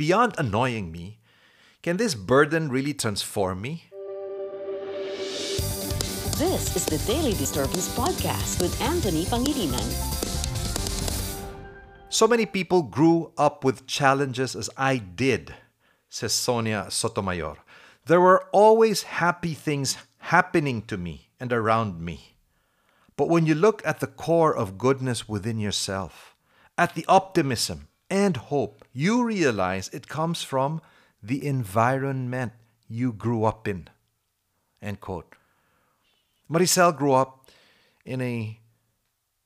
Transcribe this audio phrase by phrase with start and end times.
[0.00, 1.18] beyond annoying me,
[1.82, 3.84] can this burden really transform me?
[6.40, 9.84] This is the Daily Disturbance Podcast with Anthony Pangilinan.
[12.08, 15.54] So many people grew up with challenges as I did,
[16.08, 17.58] says Sonia Sotomayor.
[18.06, 19.98] There were always happy things
[20.32, 22.36] happening to me and around me.
[23.18, 26.34] But when you look at the core of goodness within yourself,
[26.78, 30.82] at the optimism and hope, you realize it comes from
[31.22, 32.52] the environment
[32.88, 33.88] you grew up in.
[34.82, 35.36] End quote.
[36.50, 37.48] Maricel grew up
[38.04, 38.58] in a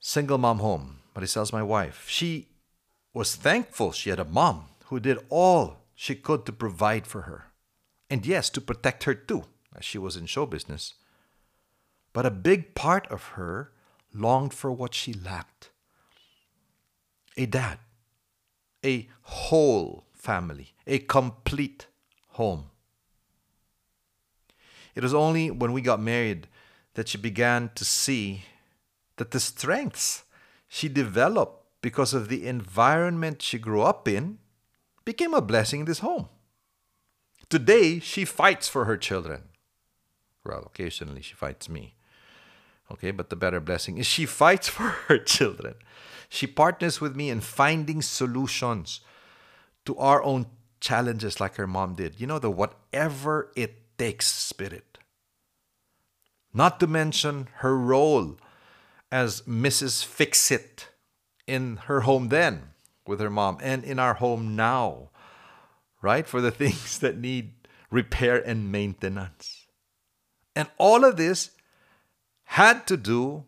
[0.00, 1.00] single mom home.
[1.14, 2.06] Maricel's my wife.
[2.08, 2.48] She
[3.12, 7.46] was thankful she had a mom who did all she could to provide for her.
[8.08, 9.44] And yes, to protect her too,
[9.76, 10.94] as she was in show business.
[12.12, 13.72] But a big part of her
[14.14, 15.70] longed for what she lacked
[17.36, 17.78] a dad,
[18.84, 21.86] a whole family, a complete
[22.30, 22.66] home.
[24.94, 26.46] It was only when we got married
[26.94, 28.44] that she began to see
[29.16, 30.24] that the strengths
[30.68, 34.38] she developed because of the environment she grew up in
[35.04, 36.28] became a blessing in this home.
[37.50, 39.42] Today, she fights for her children.
[40.44, 41.94] Well, occasionally she fights me.
[42.90, 45.74] Okay, but the better blessing is she fights for her children.
[46.28, 49.00] She partners with me in finding solutions
[49.84, 50.46] to our own
[50.80, 52.20] challenges like her mom did.
[52.20, 54.98] You know, the whatever it takes spirit.
[56.52, 58.36] Not to mention her role
[59.10, 60.04] as Mrs.
[60.04, 60.88] Fix It
[61.46, 62.70] in her home then
[63.06, 65.10] with her mom and in our home now,
[66.00, 66.26] right?
[66.26, 67.52] For the things that need
[67.90, 69.66] repair and maintenance.
[70.56, 71.50] And all of this
[72.44, 73.44] had to do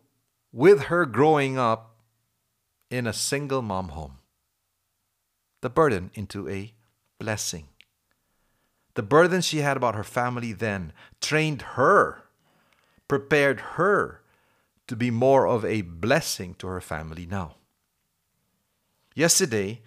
[0.51, 1.95] with her growing up
[2.89, 4.17] in a single mom home.
[5.61, 6.73] The burden into a
[7.19, 7.67] blessing.
[8.95, 12.23] The burden she had about her family then trained her,
[13.07, 14.21] prepared her
[14.87, 17.55] to be more of a blessing to her family now.
[19.13, 19.81] Yesterday,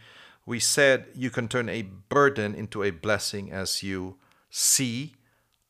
[0.45, 4.17] we said you can turn a burden into a blessing as you
[4.51, 5.15] see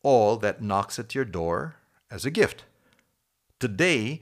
[0.03, 1.77] all that knocks at your door
[2.11, 2.65] as a gift.
[3.61, 4.21] Today,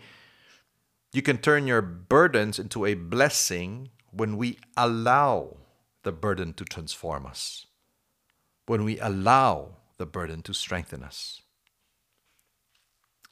[1.13, 5.57] you can turn your burdens into a blessing when we allow
[6.03, 7.67] the burden to transform us,
[8.67, 11.41] when we allow the burden to strengthen us.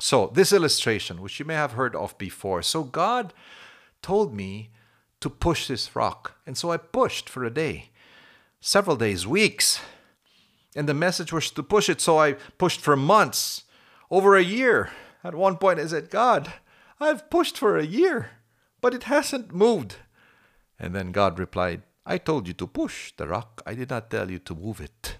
[0.00, 3.33] So, this illustration, which you may have heard of before, so God
[4.03, 4.71] told me
[5.21, 6.37] to push this rock.
[6.47, 7.91] And so I pushed for a day,
[8.61, 9.81] several days, weeks.
[10.75, 12.00] And the message was to push it.
[12.00, 13.65] So I pushed for months,
[14.11, 14.91] over a year.
[15.27, 16.53] At one point, I said, God,
[17.01, 18.31] I've pushed for a year,
[18.81, 19.97] but it hasn't moved.
[20.79, 23.61] And then God replied, I told you to push the rock.
[23.67, 25.17] I did not tell you to move it.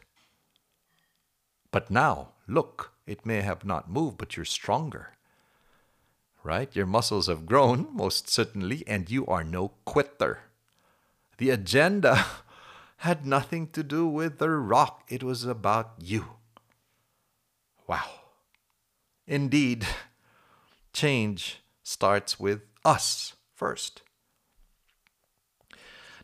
[1.73, 5.15] But now, look, it may have not moved, but you're stronger.
[6.45, 6.75] Right?
[6.77, 10.43] Your muscles have grown, most certainly, and you are no quitter.
[11.39, 12.25] The agenda
[12.99, 16.27] had nothing to do with the rock, it was about you.
[17.89, 18.26] Wow.
[19.27, 19.87] Indeed,
[20.93, 24.03] change starts with us first.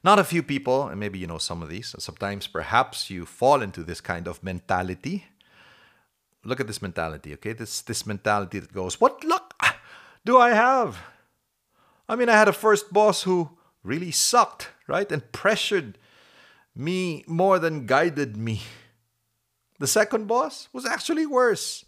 [0.05, 3.63] Not a few people, and maybe you know some of these, sometimes perhaps you fall
[3.63, 5.27] into this kind of mentality.
[6.45, 7.53] Look at this mentality, okay?
[7.53, 9.55] This this mentality that goes, What luck
[10.25, 10.99] do I have?
[12.09, 13.51] I mean, I had a first boss who
[13.85, 15.11] really sucked, right?
[15.11, 15.99] And pressured
[16.75, 18.63] me more than guided me.
[19.79, 21.85] The second boss was actually worse.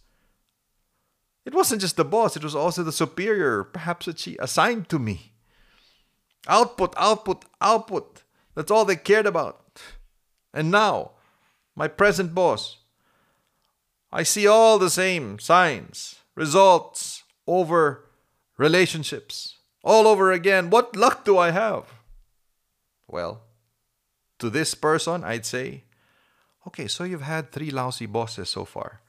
[1.45, 4.99] It wasn't just the boss, it was also the superior, perhaps that she assigned to
[4.99, 5.33] me.
[6.49, 8.23] Output, output, output.
[8.55, 9.81] That's all they cared about.
[10.53, 11.13] And now,
[11.75, 12.79] my present boss,
[14.13, 18.09] I see all the same signs, results over
[18.57, 20.71] relationships, all over again.
[20.71, 21.93] What luck do I have?
[23.09, 23.43] Well,
[24.39, 25.85] to this person, I'd say,
[26.67, 29.01] okay, so you've had three lousy bosses so far.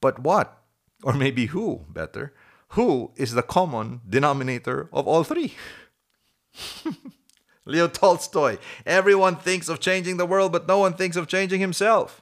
[0.00, 0.58] But what
[1.02, 2.34] or maybe who, better,
[2.70, 5.54] who is the common denominator of all three?
[7.64, 8.58] Leo Tolstoy.
[8.86, 12.20] Everyone thinks of changing the world, but no one thinks of changing himself.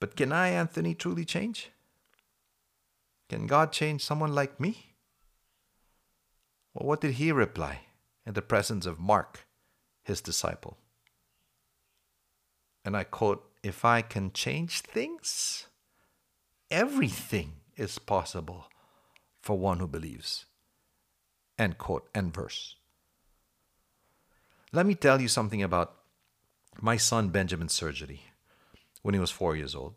[0.00, 1.70] But can I, Anthony, truly change?
[3.28, 4.94] Can God change someone like me?
[6.74, 7.80] Well, what did he reply
[8.26, 9.46] in the presence of Mark,
[10.04, 10.76] his disciple?
[12.84, 15.66] And I quote, If I can change things,
[16.70, 18.66] everything is possible
[19.40, 20.46] for one who believes.
[21.58, 22.76] End quote, end verse.
[24.72, 25.94] let me tell you something about
[26.80, 28.20] my son Benjamin's surgery
[29.02, 29.94] when he was four years old.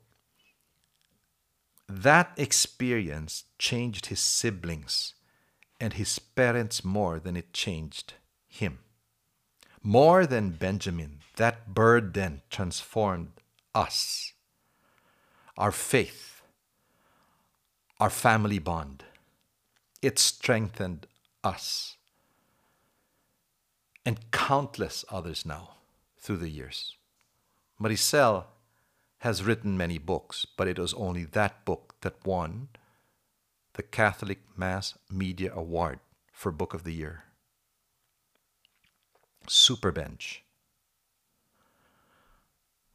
[1.87, 5.15] That experience changed his siblings
[5.81, 8.13] and his parents more than it changed
[8.47, 8.79] him.
[9.81, 13.31] More than Benjamin, that burden transformed
[13.73, 14.33] us,
[15.57, 16.38] our faith,
[17.99, 19.03] our family bond.
[20.01, 21.07] It strengthened
[21.43, 21.97] us
[24.05, 25.75] and countless others now
[26.17, 26.95] through the years.
[27.81, 28.45] Maricel
[29.19, 32.69] has written many books, but it was only that book that won
[33.73, 35.99] the Catholic Mass Media Award
[36.33, 37.23] for Book of the Year.
[39.47, 40.41] Superbench.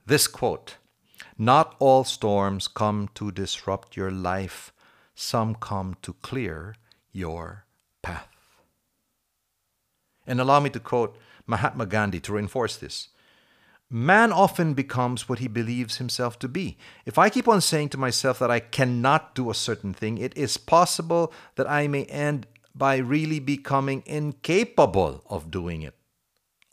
[0.06, 0.76] This quote
[1.38, 4.73] Not all storms come to disrupt your life,
[5.14, 6.74] some come to clear
[7.12, 7.66] your
[8.02, 8.28] path.
[10.26, 11.16] And allow me to quote
[11.46, 13.08] Mahatma Gandhi to reinforce this.
[13.90, 16.76] Man often becomes what he believes himself to be.
[17.04, 20.36] If I keep on saying to myself that I cannot do a certain thing, it
[20.36, 25.94] is possible that I may end by really becoming incapable of doing it.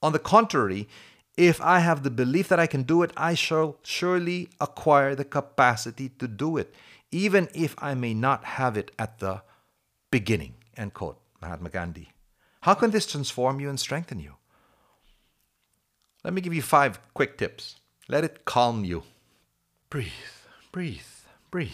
[0.01, 0.87] On the contrary,
[1.37, 5.25] if I have the belief that I can do it, I shall surely acquire the
[5.25, 6.73] capacity to do it,
[7.11, 9.43] even if I may not have it at the
[10.11, 10.55] beginning.
[10.77, 11.21] End quote.
[11.41, 12.11] Mahatma Gandhi.
[12.61, 14.35] How can this transform you and strengthen you?
[16.23, 17.77] Let me give you five quick tips.
[18.07, 19.03] Let it calm you.
[19.89, 20.11] Breathe,
[20.71, 21.01] breathe,
[21.49, 21.71] breathe.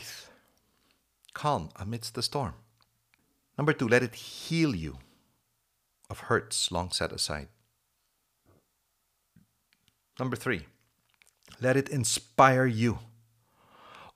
[1.34, 2.54] Calm amidst the storm.
[3.58, 5.00] Number two, let it heal you
[6.10, 7.50] of hurts long set aside.
[10.20, 10.66] Number three,
[11.60, 13.00] let it inspire you.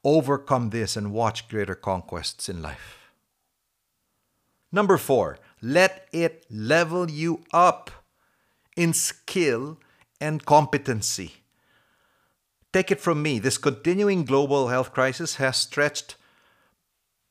[0.04, 3.12] Overcome this and watch greater conquests in life.
[4.72, 7.92] Number four, let it level you up
[8.76, 9.78] in skill
[10.20, 11.34] and competency.
[12.74, 16.16] Take it from me, this continuing global health crisis has stretched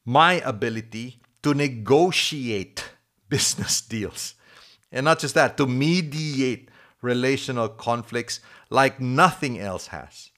[0.05, 2.85] my ability to negotiate
[3.29, 4.35] business deals.
[4.93, 6.69] And not just that, to mediate
[7.01, 10.30] relational conflicts like nothing else has.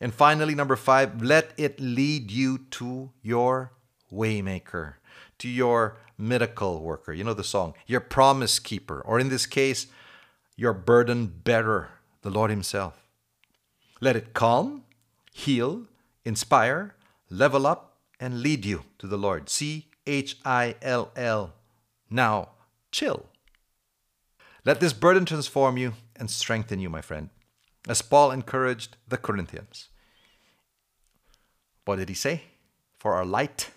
[0.00, 3.72] And finally, number five, let it lead you to your
[4.12, 4.94] waymaker,
[5.38, 7.12] to your miracle worker.
[7.12, 9.88] You know the song, your promise keeper, or in this case,
[10.56, 11.90] your burden bearer,
[12.22, 13.08] the Lord Himself.
[14.00, 14.84] Let it calm,
[15.32, 15.86] heal,
[16.24, 16.94] inspire,
[17.30, 19.48] level up, and lead you to the Lord.
[19.48, 21.54] C H I L L.
[22.10, 22.50] Now,
[22.90, 23.26] chill.
[24.64, 27.30] Let this burden transform you and strengthen you, my friend,
[27.88, 29.88] as Paul encouraged the Corinthians.
[31.84, 32.42] What did he say?
[32.98, 33.70] For our light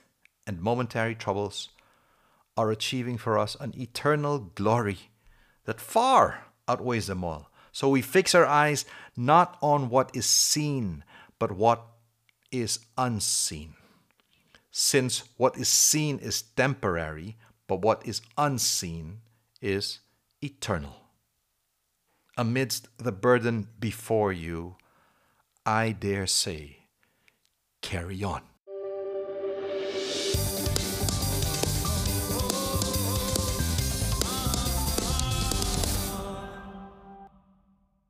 [0.45, 1.69] and momentary troubles
[2.57, 4.97] are achieving for us an eternal glory
[5.65, 7.49] that far outweighs them all.
[7.71, 8.85] So we fix our eyes
[9.15, 11.05] not on what is seen,
[11.39, 11.85] but what
[12.51, 13.75] is unseen.
[14.71, 17.37] Since what is seen is temporary,
[17.67, 19.19] but what is unseen
[19.61, 19.99] is
[20.41, 21.00] eternal.
[22.41, 24.75] Amidst the burden before you,
[25.63, 26.87] I dare say,
[27.83, 28.41] carry on.